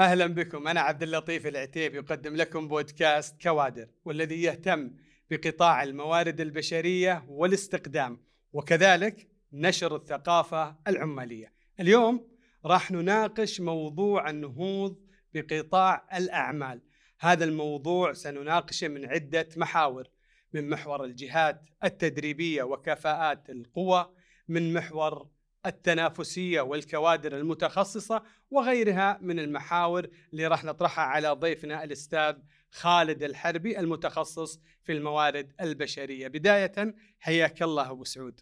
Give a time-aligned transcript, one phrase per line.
[0.00, 4.90] أهلا بكم أنا عبد اللطيف العتيب يقدم لكم بودكاست كوادر والذي يهتم
[5.30, 8.22] بقطاع الموارد البشرية والاستقدام
[8.52, 11.52] وكذلك نشر الثقافة العمالية.
[11.80, 12.28] اليوم
[12.64, 14.96] راح نناقش موضوع النهوض
[15.34, 16.82] بقطاع الأعمال.
[17.20, 20.08] هذا الموضوع سنناقشه من عدة محاور
[20.52, 24.14] من محور الجهات التدريبية وكفاءات القوى
[24.48, 25.28] من محور
[25.68, 32.36] التنافسية والكوادر المتخصصة وغيرها من المحاور اللي راح نطرحها على ضيفنا الأستاذ
[32.70, 36.28] خالد الحربي المتخصص في الموارد البشرية.
[36.28, 38.40] بداية حياك الله أبو سعود.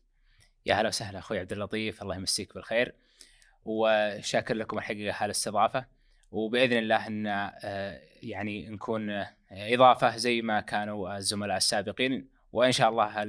[0.66, 2.94] يا هلا وسهلا أخوي عبد اللطيف الله يمسيك بالخير
[3.64, 5.86] وشاكر لكم الحقيقة الاستضافة
[6.30, 12.88] وبإذن الله إن آه، يعني نكون آه، إضافة زي ما كانوا الزملاء السابقين وإن شاء
[12.88, 13.22] الله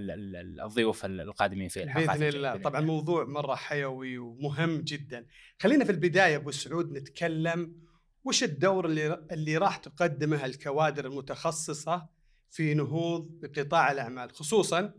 [0.65, 2.57] الضيوف القادمين في الحلقات باذن الله.
[2.57, 5.25] طبعا موضوع مرة حيوي ومهم جدا.
[5.59, 7.87] خلينا في البداية أبو سعود نتكلم
[8.23, 12.09] وش الدور اللي اللي راح تقدمه الكوادر المتخصصة
[12.49, 14.93] في نهوض بقطاع الأعمال خصوصا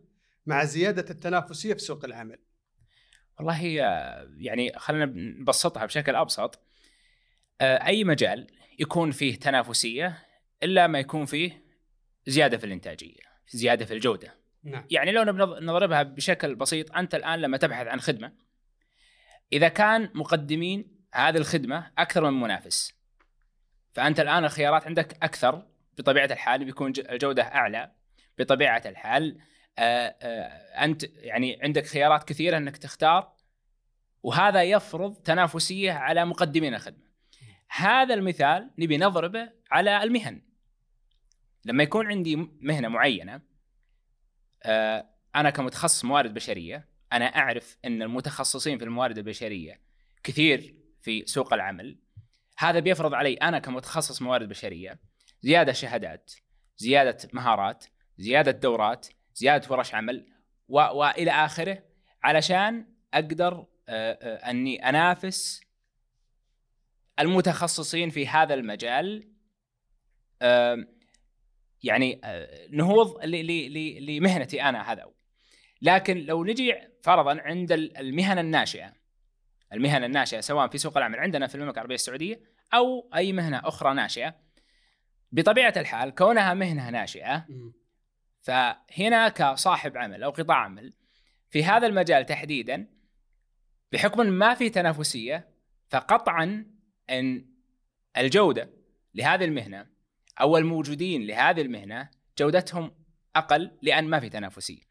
[0.47, 2.39] مع زيادة التنافسية في سوق العمل؟
[3.39, 3.65] والله
[4.37, 5.07] يعني خلينا
[5.41, 6.61] نبسطها بشكل أبسط.
[7.61, 8.47] آه، أي مجال
[8.79, 10.27] يكون فيه تنافسية
[10.63, 11.65] إلا ما يكون فيه
[12.27, 13.28] زيادة في الإنتاجية.
[13.49, 14.85] زيادة في الجودة نعم.
[14.91, 15.25] يعني لو
[15.61, 18.33] نضربها بشكل بسيط أنت الآن لما تبحث عن خدمة
[19.53, 22.95] إذا كان مقدمين هذه الخدمة أكثر من منافس
[23.93, 25.67] فأنت الآن الخيارات عندك أكثر
[25.99, 27.91] بطبيعة الحال بيكون الجودة أعلى
[28.39, 29.39] بطبيعة الحال
[29.79, 33.33] آآ آه، آآ آه، أنت يعني عندك خيارات كثيرة إنك تختار
[34.23, 37.09] وهذا يفرض تنافسية على مقدمين الخدمة.
[37.69, 40.43] هذا المثال نبي نضربه على المهن.
[41.69, 43.41] لما يكون عندي مهنة معينة
[44.63, 49.81] آه، أنا كمتخصص موارد بشرية أنا أعرف إن المتخصصين في الموارد البشرية
[50.23, 51.99] كثير في سوق العمل.
[52.59, 54.99] هذا بيفرض علي أنا كمتخصص موارد بشرية
[55.43, 56.33] زيادة شهادات
[56.77, 57.85] زيادة مهارات
[58.19, 60.27] زيادة دورات زيادة ورش عمل
[60.69, 60.79] و...
[60.79, 61.83] وإلى آخره
[62.23, 65.61] علشان أقدر آه، آه، أني أنافس
[67.21, 69.29] المتخصصين في هذا المجال.
[71.83, 72.21] يعني
[72.71, 73.25] نهوض
[74.01, 75.05] لمهنتي أنا هذا.
[75.83, 78.93] لكن لو نجي فرضا عند المهن الناشئة
[79.73, 82.41] المهن الناشئة سواء في سوق العمل عندنا في المملكة العربية السعودية
[82.75, 84.35] أو أي مهنة أخرى ناشئة
[85.33, 87.47] بطبيعة الحال كونها مهنة ناشئة
[88.41, 90.93] فهنا كصاحب عمل أو قطاع عمل
[91.51, 92.87] في هذا المجال تحديدا
[93.93, 95.49] بحكم ما في تنافسية
[95.89, 96.67] فقطعا
[97.11, 97.47] إن
[98.17, 98.71] الجودة
[99.15, 99.87] لهذه المهنة
[100.41, 102.91] أو الموجودين لهذه المهنة جودتهم
[103.37, 104.83] أقل لأن ما في تنافسية.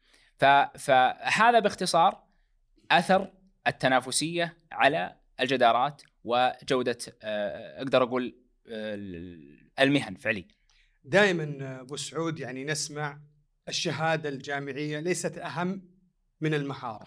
[0.78, 2.24] فهذا باختصار
[2.90, 3.32] أثر
[3.66, 8.38] التنافسية على الجدارات وجودة آه، أقدر أقول
[8.68, 8.94] آه،
[9.80, 10.48] المهن فعليا.
[11.04, 13.20] دائما أبو سعود يعني نسمع
[13.68, 15.82] الشهادة الجامعية ليست أهم
[16.40, 17.06] من المهارة.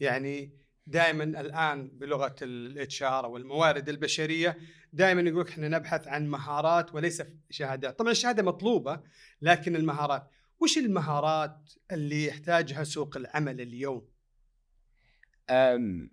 [0.00, 4.58] يعني دائما الآن بلغة ال HR أو الموارد البشرية
[4.92, 9.00] دائما يقول إحنا نبحث عن مهارات وليس شهادات، طبعا الشهادة مطلوبة
[9.42, 10.30] لكن المهارات،
[10.60, 14.16] وش المهارات اللي يحتاجها سوق العمل اليوم؟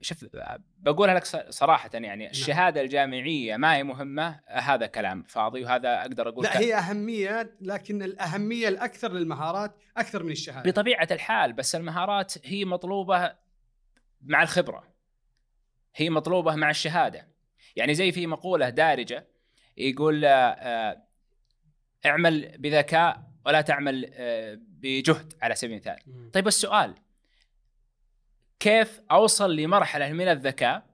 [0.01, 0.25] شوف
[0.77, 2.31] بقولها لك صراحة يعني نعم.
[2.31, 8.03] الشهادة الجامعية ما هي مهمة هذا كلام فاضي وهذا أقدر أقول لا هي أهمية لكن
[8.03, 13.42] الأهمية الأكثر للمهارات أكثر من الشهادة بطبيعة الحال بس المهارات هي مطلوبة
[14.25, 14.93] مع الخبرة.
[15.95, 17.27] هي مطلوبة مع الشهادة.
[17.75, 19.27] يعني زي في مقولة دارجة
[19.77, 21.03] يقول آه،
[22.05, 26.31] اعمل بذكاء ولا تعمل آه، بجهد على سبيل المثال.
[26.31, 26.95] طيب السؤال
[28.59, 30.85] كيف أوصل لمرحلة من الذكاء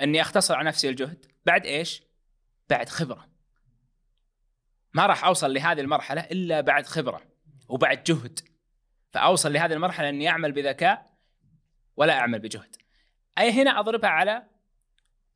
[0.00, 2.02] إني أختصر على نفسي الجهد؟ بعد إيش؟
[2.70, 3.28] بعد خبرة.
[4.94, 7.22] ما راح أوصل لهذه المرحلة إلا بعد خبرة
[7.68, 8.40] وبعد جهد.
[9.10, 11.15] فأوصل لهذه المرحلة إني أعمل بذكاء
[11.96, 12.76] ولا أعمل بجهد.
[13.38, 14.46] أي هنا أضربها على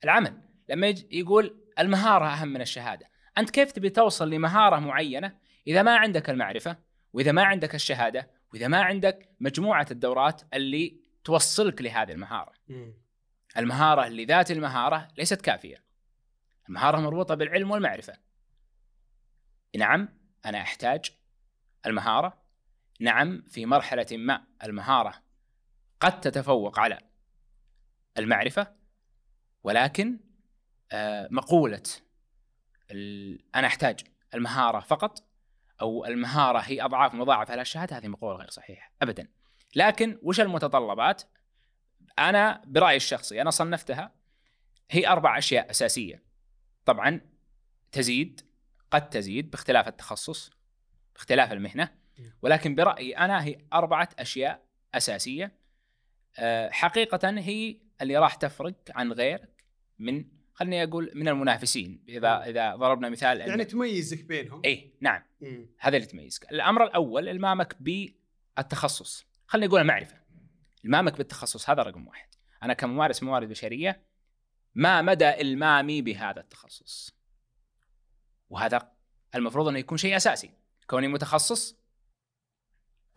[0.04, 0.41] العمل.
[0.69, 3.10] لما يقول المهارة أهم من الشهادة.
[3.39, 6.77] أنت كيف تبي توصل لمهارة معينة؟ إذا ما عندك المعرفة
[7.12, 12.53] وإذا ما عندك الشهادة وإذا ما عندك مجموعة الدورات اللي توصلك لهذه المهارة.
[13.57, 15.84] المهارة اللي ذات المهارة ليست كافية.
[16.68, 18.12] المهارة مربوطة بالعلم والمعرفة.
[19.77, 20.09] نعم
[20.47, 21.10] أنا أحتاج
[21.86, 22.42] المهارة.
[23.01, 25.15] نعم في مرحلة ما المهارة
[26.00, 26.98] قد تتفوق على
[28.18, 28.74] المعرفة
[29.62, 30.20] ولكن
[30.92, 31.82] آه، مقولة
[33.54, 34.00] أنا أحتاج
[34.34, 35.24] المهارة فقط
[35.80, 39.28] أو المهارة هي أضعاف مضاعفه للشهاده هذه مقولة غير صحيحة ابدا.
[39.76, 41.22] لكن وش المتطلبات؟
[42.18, 44.14] أنا برأيي الشخصي أنا صنفتها
[44.91, 46.22] هي أربع أشياء أساسية.
[46.84, 47.20] طبعا
[47.92, 48.41] تزيد
[48.91, 50.50] قد تزيد باختلاف التخصص
[51.14, 51.94] باختلاف المهنة
[52.42, 55.59] ولكن برأيي أنا هي أربعة أشياء أساسية آه،
[56.71, 59.65] حقيقة هي اللي راح تفرق عن غيرك
[59.98, 60.24] من
[60.54, 62.04] خليني أقول من المنافسين.
[62.09, 64.62] إذا إذا ضربنا مثال يعني تميزك بينهم.
[64.65, 65.22] اي نعم.
[65.78, 66.53] هذا اللي تميزك.
[66.53, 69.27] الأمر الأول إلمامك بالتخصص.
[69.47, 70.21] خليني أقول المعرفة.
[70.84, 72.28] إلمامك بالتخصص هذا رقم واحد.
[72.62, 74.03] أنا كممارس موارد بشرية
[74.74, 77.15] ما مدى إلمامي بهذا التخصص.
[78.50, 78.92] وهذا
[79.34, 80.50] المفروض إنه يكون شيء أساسي.
[80.86, 81.80] كوني متخصص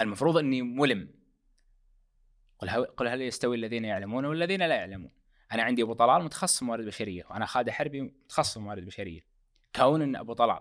[0.01, 1.22] المفروض إني ملم.
[2.63, 5.11] قل هل, قل هل يستوي الذين يعلمون والذين لا يعلمون.
[5.51, 9.21] أنا عندي أبو طلال متخصص موارد بشريه وأنا خالد حربي متخصص موارد بشريه
[9.75, 10.59] كون إن أبو طلال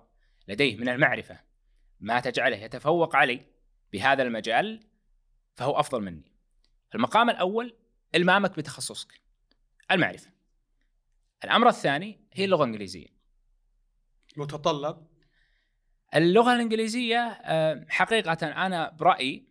[0.49, 1.41] لديه من المعرفة
[2.01, 3.47] ما تجعله يتفوق علي
[3.93, 4.81] بهذا المجال
[5.55, 6.33] فهو أفضل مني.
[6.95, 7.77] المقام الأول
[8.15, 9.21] المامك بتخصصك
[9.91, 10.31] المعرفة.
[11.45, 13.09] الأمر الثاني هي اللغة الإنجليزية.
[14.37, 15.07] متطلب؟
[16.15, 19.47] اللغة الإنجليزية آه، حقيقة أنا برأيي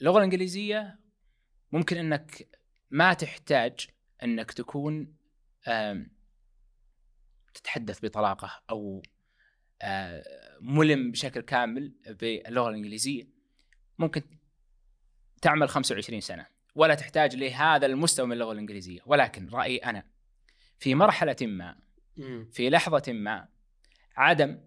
[0.00, 1.01] اللغة الإنجليزية
[1.72, 2.48] ممكن إنك
[2.90, 3.86] ما تحتاج
[4.22, 5.16] إنك تكون
[7.54, 9.02] تتحدث بطلاقة أو
[10.60, 13.28] ملم بشكل كامل باللغة الإنجليزية.
[13.98, 14.22] ممكن
[15.42, 19.00] تعمل 25 سنة ولا تحتاج لهذا المستوى من اللغة الإنجليزية.
[19.06, 20.06] ولكن رأيي أنا
[20.78, 21.78] في مرحلة ما
[22.52, 23.48] في لحظة ما
[24.16, 24.60] عدم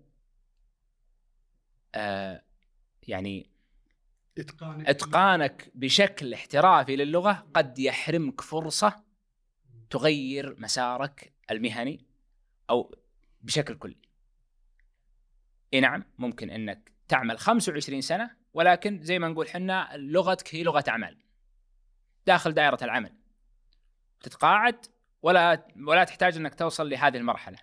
[3.08, 3.50] يعني
[4.38, 9.04] إتقانك إتقانك بشكل احترافي للغة قد يحرمك فرصة
[9.90, 12.06] تغير مسارك المهني
[12.70, 12.96] أو
[13.42, 13.98] بشكل كلي.
[15.74, 20.84] إي نعم ممكن إنك تعمل 25 سنة ولكن زي ما نقول حنا لغتك هي لغة
[20.88, 21.18] أعمال.
[22.28, 23.14] داخل دائرة العمل.
[24.22, 24.86] تتقاعد
[25.22, 27.58] ولا ولا تحتاج إنك توصل لهذه المرحلة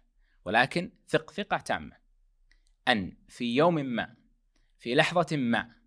[0.44, 1.96] ولكن ثق ثقة تامة
[2.88, 4.14] أن في يوم ما
[4.78, 5.81] في لحظة ما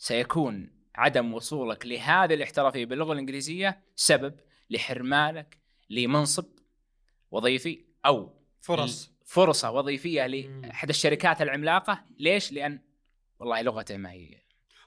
[0.00, 5.58] سيكون عدم وصولك لهذه الاحترافية باللغة الإنجليزية سبب لحرمانك
[5.90, 6.46] لمنصب
[7.30, 9.12] وظيفي أو فرص.
[9.24, 12.04] فرصه وظيفية لأحد الشركات العملاقة.
[12.18, 12.80] ليش؟ لأن
[13.38, 14.42] والله لغته ما هي.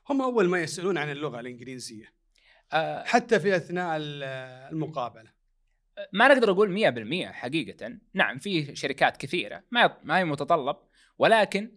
[0.09, 2.13] هم أول ما يسألون عن اللغة الإنجليزية.
[2.71, 5.31] أه حتى في أثناء المقابلة.
[6.13, 7.97] ما نقدر أقول 100% حقيقة.
[8.13, 10.77] نعم في شركات كثيرة ما ما هي متطلب
[11.17, 11.71] ولكن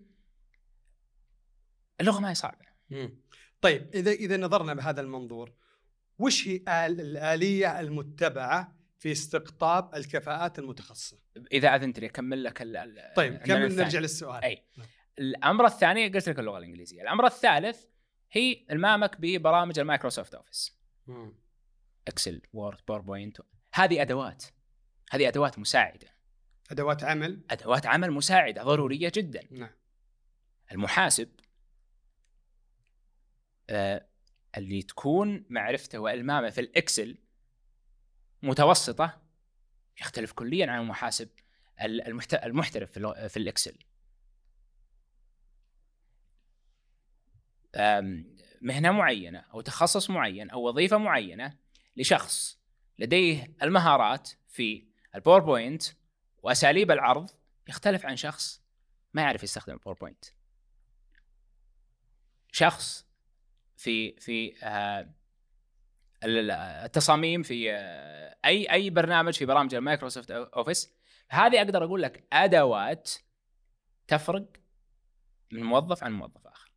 [2.01, 2.67] اللغة ما هي صعبة.
[3.61, 5.53] طيب إذا إذا نظرنا بهذا المنظور
[6.19, 11.19] وش هي الآلية المتبعة في استقطاب الكفاءات المتخصصة؟
[11.53, 14.45] إذا أذنت لي أكمل لك ال طيب كمل نرجع للسؤال.
[14.45, 14.65] أي.
[14.77, 14.87] نعم.
[15.19, 17.85] الأمر الثاني قلت لك اللغة الإنجليزية، الأمر الثالث
[18.33, 20.79] هي المامك ببرامج ال Microsoft Office.
[22.09, 23.39] Excel، Word، PowerPoint
[23.75, 24.45] هذه أدوات.
[25.11, 26.09] هذه أدوات مساعدة.
[26.71, 29.43] أدوات عمل؟ أدوات عمل مساعدة ضرورية جدا.
[29.51, 29.71] نعم.
[30.73, 31.29] المحاسب
[34.57, 37.19] اللي تكون معرفته وألمامه في ال Excel
[38.43, 39.23] متوسطة
[40.01, 41.29] يختلف كليا عن المحاسب
[42.33, 43.79] المحترف في, في ال Excel.
[48.61, 51.57] مهنة معينة أو تخصص معين أو وظيفة معينة
[51.97, 52.59] لشخص
[52.99, 55.83] لديه المهارات في ال PowerPoint
[56.43, 57.31] وأساليب العرض
[57.69, 58.63] يختلف عن شخص
[59.15, 60.25] ما يعرف يستخدم ال PowerPoint
[62.53, 63.06] شخص
[63.77, 65.15] في في آه،
[66.25, 70.97] التصاميم في آه، أي أي برنامج في برامج ال Microsoft Office
[71.29, 73.13] هذه أقدر أقول لك أدوات
[74.09, 74.47] تفرق
[75.53, 76.73] من موظف عن موظف آخر.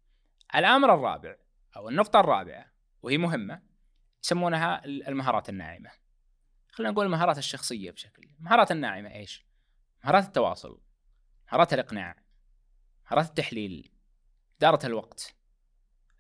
[0.56, 1.36] الأمر الرابع
[1.76, 2.66] أو النقطة الرابعة
[3.02, 3.62] وهي مهمة
[4.24, 5.92] يسمونها المهارات الناعمة.
[6.72, 9.46] خلينا نقول المهارات الشخصية بشكل المهارات الناعمة إيش
[10.04, 10.82] مهارات التواصل
[11.48, 12.16] مهارات الإقناع
[13.06, 13.92] مهارات التحليل
[14.58, 15.36] إدارة الوقت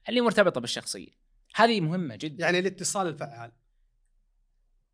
[0.10, 1.12] اللي مرتبطة بالشخصية.
[1.56, 2.46] هذه مهمة جدا.
[2.46, 3.52] يعني الاتصال الفعال.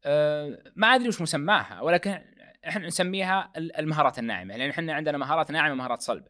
[0.06, 2.22] أه ما أدري وش مسماها ولكن
[2.68, 6.30] إحنا نسميها المهارات الناعمة لأن إحنا عندنا مهارات ناعمة ومهارات صلبة.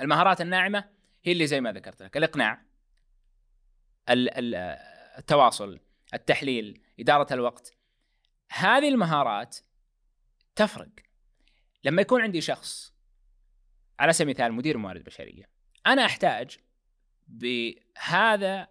[0.00, 0.84] المهارات الناعمة
[1.24, 2.62] هي اللي زي ما ذكرت لك الإقناع
[4.08, 5.80] التواصل
[6.14, 7.74] التحليل إدارة الوقت.
[8.52, 9.56] هذه المهارات
[10.56, 10.88] تفرق.
[11.84, 12.94] لما يكون عندي شخص
[14.00, 15.48] على سبيل المثال مدير موارد بشرية
[15.86, 16.58] أنا أحتاج
[17.28, 18.68] بهذا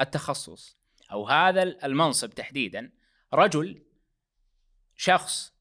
[0.00, 0.76] التخصص
[1.12, 2.92] أو هذا المنصب تحديدا
[3.34, 3.82] رجل
[4.96, 5.52] شخص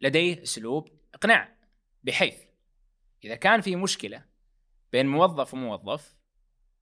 [0.00, 1.56] لديه أسلوب إقناع
[2.02, 2.40] بحيث
[3.24, 4.24] إذا كان في مشكلة
[4.92, 6.16] بين موظف وموظف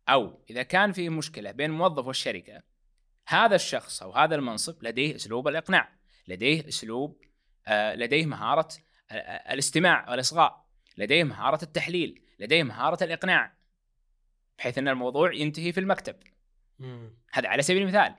[0.08, 2.62] أو إذا كان في مشكلة بين موظف والشركة
[3.26, 5.98] هذا الشخص أو هذا المنصب لديه أسلوب الإقناع
[6.28, 7.24] لديه أسلوب
[7.66, 8.68] آه، لديه مهارة
[9.12, 13.57] ال- ال- الاستماع والإصغاء لديه مهارة التحليل لديه مهارة الإقناع.
[14.58, 16.16] بحيث أن الموضوع ينتهي في المكتب.
[17.32, 18.14] هذا على سبيل المثال.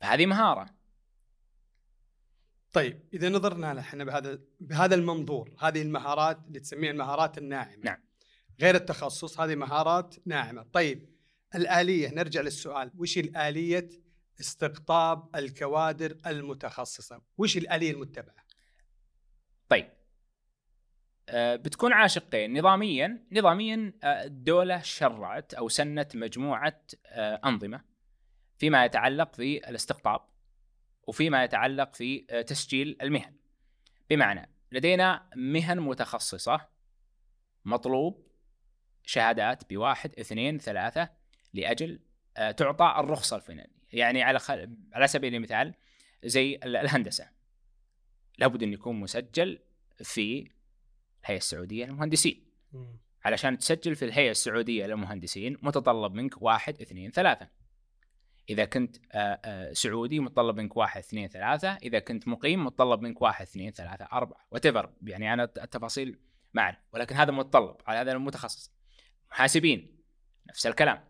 [0.00, 0.66] فهذه مهارة.
[2.72, 7.76] طيب إذا نظرنا إحنا بهذا بهذا المنظور هذه المهارات اللي تسميها المهارات الناعمة.
[7.82, 7.98] نعم.
[8.60, 10.62] غير التخصص هذه مهارات ناعمة.
[10.62, 11.14] طيب
[11.54, 13.88] الآلية نرجع للسؤال وش الآلية
[14.40, 18.44] استقطاب الكوادر المتخصصة؟ وش الآلية المتبعة؟
[19.68, 19.88] طيب
[21.32, 27.80] بتكون على شقين نظاميا نظاميا آه، الدولة شرعت أو سنت مجموعة آه، أنظمة
[28.58, 30.20] فيما يتعلق في الاستقطاب
[31.06, 33.34] وفيما يتعلق في آه، تسجيل المهن.
[34.10, 36.60] بمعنى لدينا مهن متخصصة
[37.64, 38.26] مطلوب
[39.02, 41.08] شهادات بواحد اثنين ثلاثة
[41.54, 42.00] لأجل
[42.36, 44.76] آه، تعطى الرخصة الفنيه يعني على خل...
[44.92, 45.74] على سبيل المثال
[46.24, 47.28] زي ال- الهندسة.
[48.38, 49.58] لابد أن يكون مسجل
[50.02, 50.50] في
[51.24, 52.44] الهيئه السعودية للمهندسين.
[53.24, 57.48] علشان تسجل في الهيئة السعودية للمهندسين متطلب منك واحد اثنين ثلاثة.
[58.50, 61.76] إذا كنت آه، آه، سعودي متطلب منك واحد اثنين ثلاثة.
[61.76, 64.64] إذا كنت مقيم متطلب منك واحد اثنين ثلاثة أربعة وات
[65.02, 66.18] يعني أنا التفاصيل
[66.54, 66.76] ما أعرف.
[66.92, 67.76] ولكن هذا متطلب.
[67.86, 68.72] على هذا المتخصص.
[69.30, 70.00] محاسبين.
[70.48, 71.04] نفس الكلام.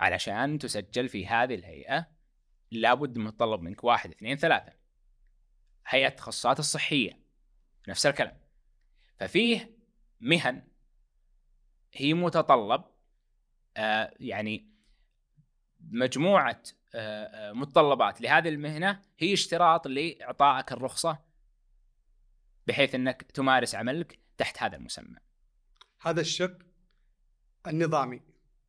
[0.00, 2.06] علشان تسجل في هذه الهيئة
[2.70, 4.72] لابد متطلب منك واحد اثنين ثلاثة.
[5.86, 7.18] هيئة التخصصات الصحية.
[7.88, 8.43] نفس الكلام.
[9.16, 9.76] ففيه
[10.20, 10.62] مهن
[11.92, 12.84] هي متطلب
[13.76, 14.70] آه يعني
[15.80, 16.62] مجموعة
[16.94, 21.18] آه آه متطلبات لهذه المهنة هي اشتراط لإعطائك الرخصة
[22.66, 25.18] بحيث إنك تمارس عملك تحت هذا المسمى.
[26.00, 26.58] هذا الشق
[27.66, 28.20] النظامي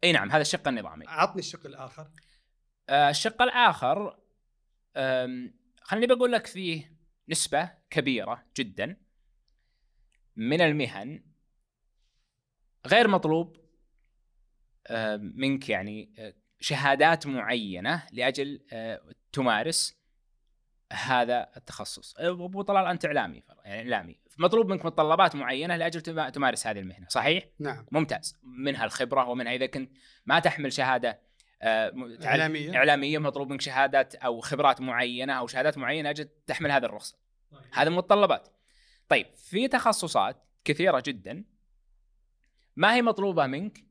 [0.03, 1.05] إي نعم هذا الشق النظامي.
[1.07, 2.11] عطني الشق الآخر
[2.89, 4.19] آه، الشق الآخر
[5.81, 6.97] خليني بقول لك فيه
[7.29, 8.97] نسبة كبيرة جدا
[10.35, 11.23] من المهن
[12.87, 13.57] غير مطلوب
[14.89, 19.01] آم، منك يعني آه، شهادات معينة لأجل آه،
[19.33, 19.97] تمارس
[20.93, 22.15] هذا التخصص.
[22.17, 24.19] آه، ابو طلال أنت إعلامي يعني إعلامي.
[24.37, 27.85] مطلوب منك متطلبات معينة لأجل تما- تمارس هذه المهنة صحيح؟ نعم.
[27.91, 28.37] ممتاز.
[28.43, 29.91] منها الخبرة ومنها إذا كنت
[30.25, 31.19] ما تحمل شهادة
[31.61, 31.93] آه،
[32.25, 32.75] إعلامية.
[32.75, 37.17] إعلامية مطلوب منك شهادات أو خبرات معينة أو شهادات معينة أجل تحمل هذه الرخصة.
[37.73, 38.47] هذه متطلبات.
[39.09, 41.43] طيب في تخصصات كثيرة جدا
[42.75, 43.83] ما هي مطلوبة منك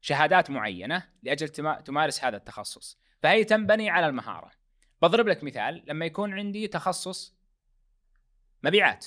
[0.00, 2.98] شهادات معينة لأجل تما- تمارس هذا التخصص.
[3.22, 4.50] فهي تنبني على المهارة.
[5.02, 7.34] بضرب لك مثال لما يكون عندي تخصص
[8.62, 9.06] مبيعات.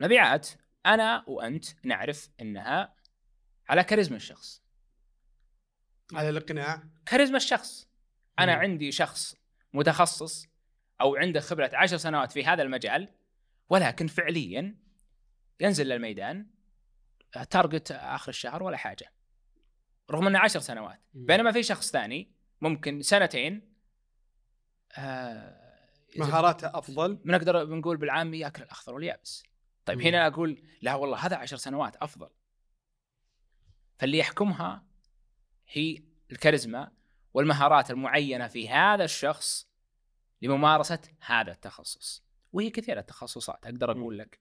[0.00, 0.48] مبيعات
[0.86, 2.94] أنا وأنت نعرف إنها
[3.68, 4.62] على كاريزما الشخص.
[6.12, 6.82] على الاقناع.
[7.06, 7.88] كاريزما الشخص.
[8.38, 8.54] أنا.
[8.54, 9.36] عندي شخص
[9.72, 10.46] متخصص
[11.00, 13.08] أو عنده خبرة عشر سنوات في هذا المجال
[13.68, 14.76] ولكن فعليا
[15.60, 16.46] ينزل للميدان
[17.36, 19.12] آه، تارجت آخر الشهر ولا حاجة.
[20.10, 21.00] رغم إنه عشر سنوات.
[21.14, 23.72] بينما في شخص ثاني ممكن سنتين
[24.98, 25.62] آه
[26.16, 27.14] مهاراته أفضل.
[27.14, 29.42] بنقدر بنقول بالعامي يأكل الأخضر واليابس.
[29.84, 30.04] طيب مم.
[30.04, 32.30] هنا أقول لا والله هذا عشر سنوات أفضل.
[33.98, 34.86] فاللي يحكمها
[35.68, 36.02] هي
[36.32, 36.92] الكاريزما
[37.34, 39.68] والمهارات المعينة في هذا الشخص
[40.42, 42.24] لممارسة هذا التخصص.
[42.52, 44.40] وهي كثيرة التخصصات أقدر أقول لك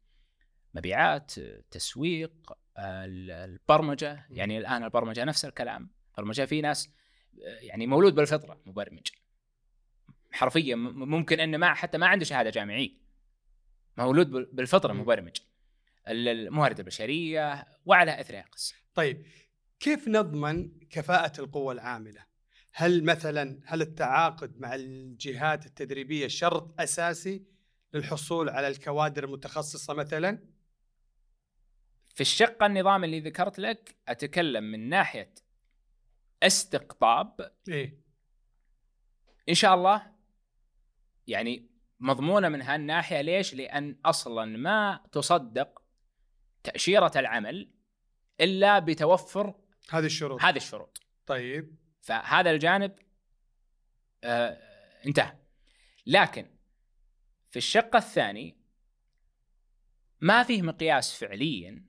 [0.73, 1.31] مبيعات
[1.71, 6.89] تسويق ال- البرمجة يعني الآن البرمجة نفس الكلام البرمجة في ناس
[7.37, 9.07] يعني مولود بالفطرة مبرمج.
[10.31, 12.89] حرفيا ممكن إنه ما حتى ما عنده شهادة جامعية.
[13.97, 15.01] مولود بال- بالفطرة مم.
[15.01, 15.37] مبرمج.
[16.07, 18.73] ال- الموارد البشرية وعلى اثرها قس.
[18.95, 19.25] طيب
[19.79, 22.25] كيف نضمن كفاءة القوة العاملة؟
[22.73, 27.43] هل مثلا هل التعاقد مع الجهات التدريبية شرط أساسي
[27.93, 30.39] للحصول على الكوادر المتخصصة مثلا؟
[32.15, 35.33] في الشق النظام اللي ذكرت لك أتكلم من ناحية
[36.43, 37.51] استقطاب.
[37.67, 38.01] إيه.
[39.49, 40.11] إن شاء الله
[41.27, 41.69] يعني
[41.99, 43.21] مضمونة من هالناحية.
[43.21, 45.81] ليش؟ لأن أصلا ما تصدق
[46.63, 47.71] تأشيرة العمل
[48.41, 49.55] إلا بتوفر
[49.89, 50.41] هذه الشروط.
[50.41, 51.01] هذه الشروط.
[51.25, 51.75] طيب.
[52.01, 52.95] فهذا الجانب
[54.23, 54.57] آه
[55.05, 55.37] انتهى.
[56.05, 56.60] لكن
[57.51, 58.57] في الشق الثاني
[60.21, 61.85] ما فيه مقياس فعليا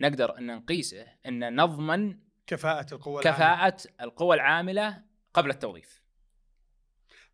[0.00, 3.36] نقدر أن نقيسه إن نضمن كفاءة القوة العاملة.
[3.36, 5.04] كفاءة القوى العاملة
[5.34, 6.02] قبل التوظيف.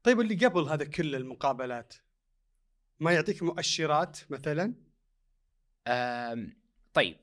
[0.03, 1.95] طيب اللي قبل هذا كل المقابلات
[3.01, 4.75] ما يعطيك مؤشرات مثلا؟
[6.95, 7.17] طيب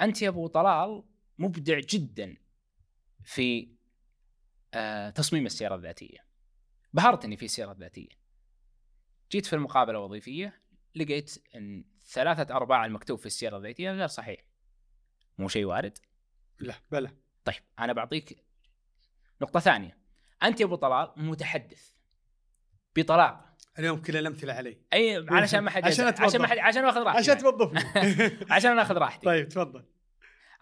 [0.00, 1.04] أنت يا أبو طلال
[1.38, 2.36] مبدع جدا
[3.24, 3.68] في
[4.74, 6.18] آه، تصميم السيرة الذاتية.
[6.92, 8.19] بهرتني في السيرة الذاتية.
[9.30, 10.60] جيت في المقابلة الوظيفية
[10.94, 14.40] لقيت إن ثلاثة أرباع المكتوب في السيره الذاتيه غير صحيح.
[15.38, 15.98] مو شيء وارد؟
[16.58, 17.10] لا بلى.
[17.44, 18.44] طيب أنا بعطيك
[19.42, 19.98] نقطة ثانية.
[20.42, 21.90] أنت يا أبو طلال متحدث
[22.96, 24.78] بطلاقه اليوم كل الأمثلة علي.
[24.92, 26.06] أي علشان ما حد عشان.
[26.18, 26.58] عشان ما حد.
[26.58, 27.18] عشان اخذ راحتي.
[27.18, 27.38] عشان.
[27.38, 27.80] توظفني
[28.54, 29.26] عشان أخذ راحتي.
[29.26, 29.84] طيب تفضل.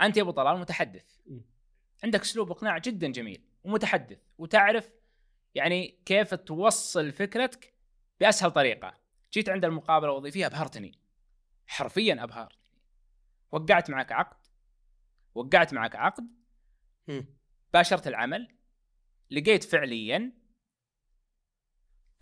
[0.00, 1.16] أنت يا أبو طلال متحدث.
[2.04, 4.90] عندك أسلوب إقناع جدا جميل ومتحدث وتعرف
[5.54, 7.77] يعني كيف توصل فكرتك
[8.20, 8.94] بأسهل طريقة.
[9.32, 10.98] جيت عند المقابلة الوظيفية أبهرتني.
[11.66, 12.58] حرفيا أبهرتني.
[13.52, 14.46] وقعت معك عقد.
[15.34, 16.28] وقعت معك عقد.
[17.72, 18.48] باشرت العمل.
[19.30, 20.32] لقيت فعليا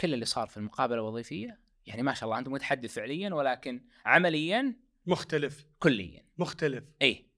[0.00, 4.76] كل اللي صار في المقابلة الوظيفية يعني ما شاء الله أنت متحدث فعليا ولكن عمليا
[5.07, 5.67] مختلف.
[5.79, 6.25] كليا.
[6.38, 6.85] مختلف.
[7.03, 7.31] اي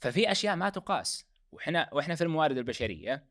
[0.00, 1.26] ففي أشياء ما تقاس.
[1.52, 3.26] وإحنا وإحنا في الموارد البشرية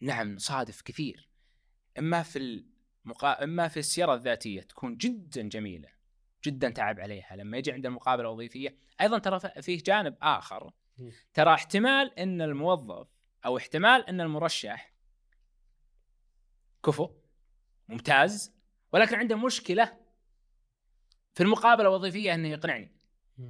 [0.00, 1.28] نعم نصادف كثير.
[1.98, 2.64] إما في.
[3.24, 5.88] إما في السيره الذاتية تكون جدا جميلة
[6.44, 7.36] جدا تعب عليها.
[7.36, 10.72] لما يجي عند المقابله الوظيفيه أيضا ترى فيه جانب آخر.
[11.34, 13.08] ترى احتمال إن الموظف
[13.44, 14.92] أو احتمال إن المرشح
[16.84, 17.10] كفو
[17.88, 18.52] ممتاز
[18.92, 19.96] ولكن عنده مشكلة
[21.34, 22.98] في المقابلة الوظيفية إنه يقنعني.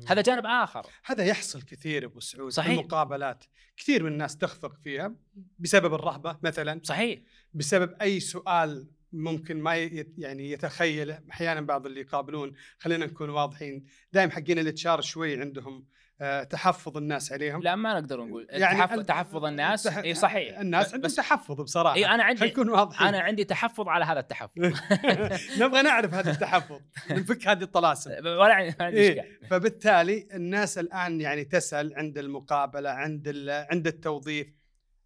[0.09, 0.87] هذا جانب آخر.
[1.05, 2.75] هذا يحصل كثير أبو سعود صحيح.
[2.75, 3.45] في المقابلات.
[3.77, 5.15] كثير من الناس تخفق فيها
[5.59, 6.81] بسبب الرهبة مثلا.
[6.85, 7.21] صحيح.
[7.55, 9.77] بسبب أي سؤال ممكن ما
[10.19, 11.21] يعني يتخيله.
[11.31, 15.87] أحيانا بعض اللي يقابلون خلينا نكون واضحين دائما حقين ال HR شوي عندهم
[16.21, 17.63] آه، تحفظ الناس عليهم.
[17.63, 18.47] لا ما نقدر نقول.
[18.51, 20.59] يعني تحفظ, تحفظ الناس تح- إي صحيح.
[20.59, 21.95] الناس عندهم بس تحفظ بصراحة.
[21.97, 23.07] إي أنا عندي نكون واضحين.
[23.07, 24.61] أنا عندي تحفظ على هذا التحفظ.
[25.61, 26.81] نبغى نعرف هذا التحفظ.
[27.11, 28.11] نفك هذه الطلاسم.
[28.41, 34.58] ولا عندي إيه فبالتالي الناس الآن يعني تسأل عند المقابلة عند ال- عند التوظيف.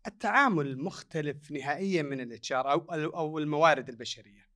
[0.07, 4.49] التعامل مختلف نهائيا من ال HR أو أو الموارد البشرية.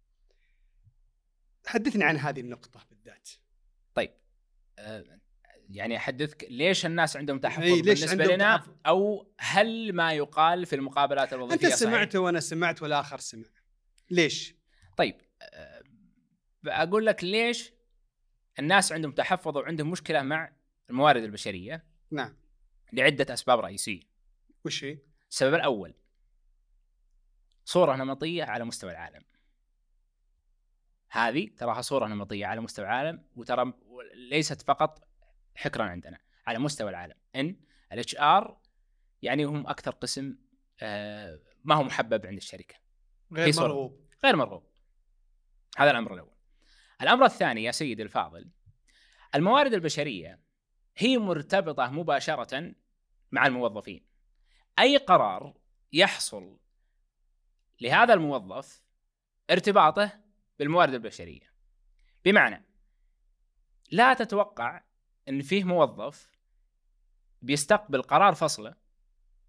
[1.66, 3.30] حدثني عن هذه النقطة بالذات.
[4.78, 5.04] آه،
[5.70, 10.12] يعني أحدثك ليش الناس عندهم تحفظ إي، ليش بالنسبة عندهم لنا تحفظ؟ أو هل ما
[10.12, 13.44] يقال في المقابلات أنت الوظيفيه صحيح؟ سمعت وأنا سمعت والآخر سمع.
[14.10, 14.54] ليش؟
[14.96, 15.82] طيب آه،
[16.66, 17.72] أقول لك ليش
[18.58, 20.52] الناس عندهم تحفظ وعندهم مشكلة مع
[20.90, 22.36] الموارد البشرية نعم
[22.92, 24.00] لعدة أسباب رئيسية
[24.64, 24.98] وش هي؟
[25.30, 25.94] السبب الأول.
[27.64, 29.22] صورة نمطية على مستوى العالم.
[31.08, 33.72] هذه تراها صورة نمطية على مستوى العالم وترى
[34.14, 35.08] ليست فقط
[35.54, 37.14] حكرا عندنا على مستوى العالم.
[37.36, 37.56] إن
[37.92, 38.60] ال HR
[39.22, 40.36] يعني هم أكثر قسم
[40.80, 42.74] آه، ما هو محبب عند الشركة.
[43.32, 43.54] غير.
[43.56, 44.06] مرغوب.
[44.24, 44.66] غير مرغوب.
[45.76, 46.36] هذا الأمر الأول.
[47.02, 48.50] الأمر الثاني يا سيدي الفاضل
[49.34, 50.40] الموارد البشرية
[50.96, 52.74] هي مرتبطة مباشرة
[53.32, 54.05] مع الموظفين.
[54.78, 55.54] أي قرار
[55.92, 56.56] يحصل
[57.80, 58.82] لهذا الموظف
[59.50, 60.20] ارتباطه
[60.58, 61.52] بالموارد البشرية.
[62.24, 62.64] بمعنى
[63.90, 64.82] لا تتوقع
[65.28, 66.36] إن فيه موظف
[67.42, 68.74] بيستقبل قرار فصله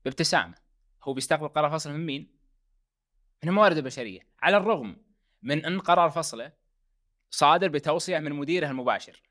[0.05, 0.55] بابتسامة.
[1.03, 2.37] هو بيستقبل قرار فصله من مين؟
[3.43, 4.27] من الموارد البشرية.
[4.39, 4.97] على الرغم
[5.41, 6.53] من إن قرار فصله
[7.29, 9.21] صادر بتوصية من مديره المباشر.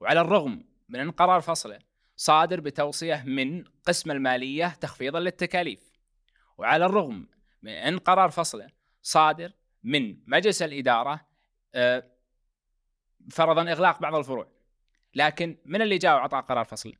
[0.00, 1.78] وعلى الرغم من إن قرار فصله
[2.16, 5.80] صادر بتوصية من قسم المالية تخفيضا للتكاليف
[6.58, 7.28] وعلى الرغم
[7.62, 8.68] من ان قرار فصله
[9.02, 11.26] صادر من مجلس الإدارة
[11.74, 12.10] آه،
[13.30, 14.48] فرضا إغلاق بعض الفروع
[15.14, 16.92] لكن من اللي جاء واعطاه قرار فصل؟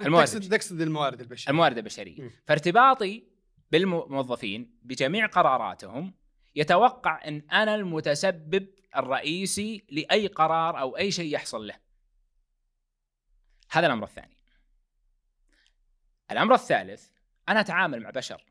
[0.00, 1.50] الموارد تقصد تقصد الموارد البشرية.
[1.50, 2.30] الموارد البشرية م.
[2.46, 3.24] فارتباطي
[3.72, 6.14] بالموظفين بجميع قراراتهم
[6.56, 11.83] يتوقع إن أنا المتسبب الرئيسي لأي قرار أو أي شيء يحصل له
[13.74, 14.36] هذا الأمر الثاني.
[16.30, 17.08] الأمر الثالث
[17.48, 18.44] أنا أتعامل مع بشر.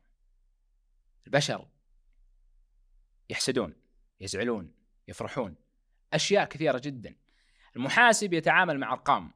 [1.26, 1.68] البشر
[3.30, 3.74] يحسدون
[4.20, 4.74] يزعلون
[5.08, 5.56] يفرحون.
[6.12, 7.14] أشياء كثيرة جدا.
[7.76, 9.32] المحاسب يتعامل مع أرقام.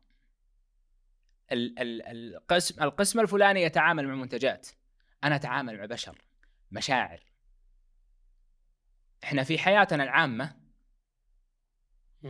[1.53, 4.69] ال- ال- القسم القسم الفلاني يتعامل مع منتجات.
[5.25, 6.23] أنا أتعامل مع بشر
[6.71, 7.21] مشاعر.
[9.25, 10.57] إحنا في حياتنا العامة.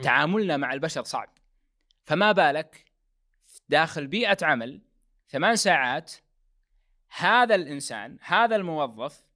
[0.02, 1.38] تعاملنا مع البشر صعب.
[2.04, 2.87] فما بالك
[3.68, 4.82] داخل بيئة عمل
[5.28, 6.12] ثمان ساعات
[7.08, 9.26] هذا الإنسان هذا الموظف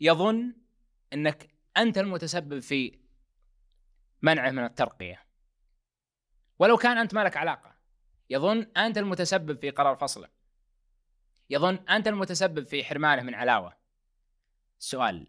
[0.00, 0.54] يظن
[1.12, 2.98] إنك أنت المتسبب في
[4.22, 5.24] منعه من الترقية.
[6.58, 7.74] ولو كان أنت ما لك علاقة
[8.30, 10.28] يظن أنت المتسبب في قرار فصله.
[11.50, 13.76] يظن أنت المتسبب في حرمانه من علاوة.
[14.80, 15.26] السؤال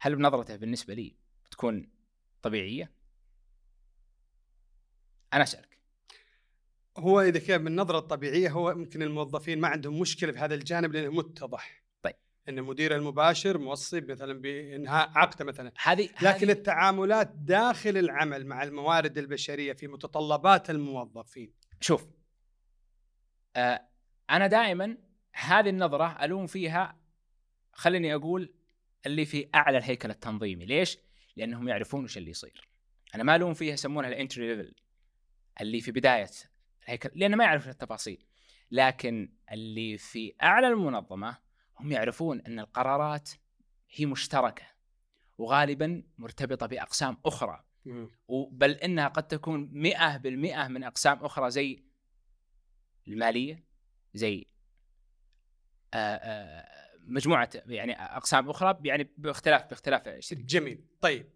[0.00, 1.90] هل بنظرته بالنسبة لي بتكون
[2.42, 2.90] طبيعية؟
[5.32, 5.67] أنا اسالك
[6.98, 10.92] هو إذا كان من النظره الطبيعيه هو يمكن الموظفين ما عندهم مشكلة في هذا الجانب
[10.92, 11.82] لأنه متضح.
[12.02, 12.14] طيب.
[12.48, 15.72] ان المدير المباشر موصي مثلا بإنهاء عقده مثلا.
[15.82, 21.52] هذه لكن هذه- التعاملات داخل العمل مع الموارد البشرية في متطلبات الموظفين.
[21.80, 22.08] شوف
[23.56, 23.88] آه
[24.30, 24.96] أنا دائما
[25.32, 26.98] هذه النظرة ألوم فيها
[27.72, 28.52] خليني أقول
[29.06, 30.66] اللي في أعلى الهيكل التنظيمي.
[30.66, 30.98] ليش؟
[31.36, 32.68] لأنهم يعرفون وش اللي يصير.
[33.14, 34.74] أنا ما ألوم فيها يسمونها ال entry level
[35.60, 36.28] اللي في بداية
[36.88, 38.24] الهيكل لأنه ما يعرف التفاصيل.
[38.70, 41.38] لكن اللي في أعلى المنظمة
[41.80, 43.30] هم يعرفون أن القرارات
[43.90, 44.66] هي مشتركة
[45.38, 47.64] وغالبا مرتبطة بأقسام أخرى.
[48.50, 51.84] بل إنها قد تكون 100% من أقسام أخرى زي
[53.08, 53.64] المالية
[54.14, 54.46] زي
[55.94, 56.68] آه، آه،
[57.00, 60.84] مجموعة يعني أقسام أخرى يعني باختلاف باختلاف الشركة جميل.
[61.00, 61.30] طيب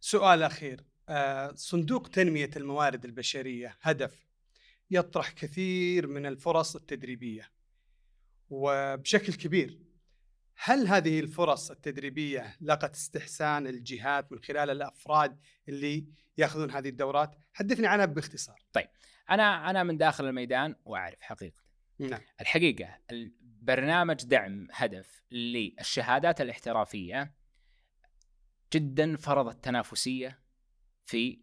[0.00, 0.84] سؤال أخير.
[1.08, 4.27] آه، صندوق تنمية الموارد البشرية هدف
[4.90, 7.50] يطرح كثير من الفرص التدريبية.
[8.50, 9.78] وبشكل كبير
[10.56, 16.06] هل هذه الفرص التدريبية لقت استحسان الجهات من خلال الأفراد اللي
[16.38, 18.62] يأخذون هذه الدورات؟ حدثني عنها باختصار.
[19.30, 21.62] أنا أنا من داخل الميدان وأعرف حقيقة.
[21.98, 22.20] نعم.
[22.40, 22.98] الحقيقة
[23.40, 27.34] برنامج دعم هدف للشهادات الاحترافية
[28.72, 30.38] جدا فرض التنافسية
[31.04, 31.40] في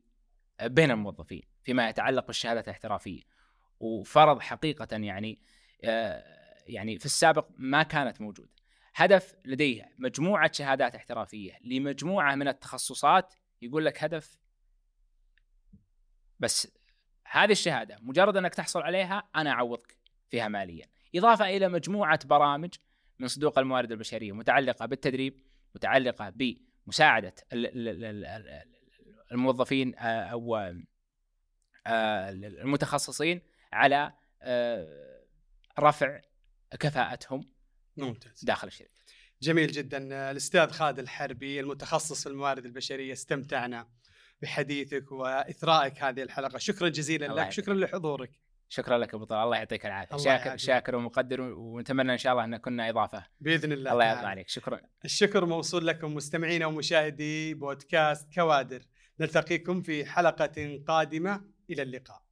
[0.64, 3.35] بين الموظفين فيما يتعلق بالشهادات الاحترافية.
[3.80, 5.42] وفرض حقيقة يعني
[5.84, 6.24] آه،
[6.68, 8.50] يعني في السابق ما كانت موجودة.
[8.96, 14.38] هدف لديه مجموعة شهادات احترافية لمجموعة من التخصصات يقول لك هدف؟
[16.40, 16.68] بس
[17.32, 19.98] هذه الشهادة مجرد أنك تحصل عليها أنا أعوضك
[20.30, 20.86] فيها ماليا.
[21.16, 22.74] إضافة إلى مجموعة برامج
[23.20, 25.42] من صندوق الموارد البشرية متعلقة بالتدريب
[25.76, 28.64] متعلقة بمساعدة ال- ال- ال- ال-
[29.32, 30.56] الموظفين آه، أو
[31.88, 33.42] آه، المتخصصين
[33.76, 35.22] على آه،
[35.80, 36.22] رفع
[36.80, 37.42] كفاءتهم
[37.98, 38.46] ممتاز.
[38.46, 38.92] داخل الشركة.
[39.42, 40.32] جميل جدا.
[40.32, 43.88] الأستاذ خالد الحربي المتخصص في الموارد البشرية استمتعنا
[44.42, 46.58] بحديثك وإثرائك هذه الحلقة.
[46.58, 47.50] شكرا جزيلا لك.
[47.50, 48.32] شكرا لحضورك.
[48.70, 49.44] شكرا لك أبو طلال.
[49.44, 50.18] الله يعطيك العافية.
[50.18, 50.58] شاكر.
[50.58, 53.26] شاكر ومقدر ونتمنى إن شاء الله أن كنا إضافة.
[53.40, 54.06] بإذن الله الله.
[54.06, 54.50] يرضى عليك.
[54.50, 54.82] شكرا.
[55.06, 58.82] الشكر موصول لكم مستمعينا ومشاهدي بودكاست كوادر.
[59.20, 61.56] نلتقيكم في حلقة قادمة.
[61.70, 62.25] إلى اللقاء.